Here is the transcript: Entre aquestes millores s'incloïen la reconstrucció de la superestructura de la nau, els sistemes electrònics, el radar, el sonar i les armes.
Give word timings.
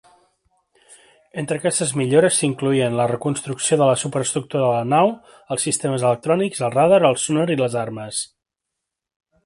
Entre 1.41 1.57
aquestes 1.59 1.91
millores 2.01 2.39
s'incloïen 2.41 2.97
la 3.01 3.05
reconstrucció 3.13 3.79
de 3.83 3.91
la 3.91 3.99
superestructura 4.05 4.65
de 4.67 4.73
la 4.77 4.89
nau, 4.97 5.13
els 5.57 5.69
sistemes 5.69 6.09
electrònics, 6.11 6.67
el 6.69 6.77
radar, 6.81 7.03
el 7.13 7.23
sonar 7.27 7.49
i 7.59 7.63
les 7.65 7.81
armes. 7.87 8.29